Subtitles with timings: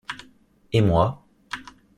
[0.73, 1.27] Et moi?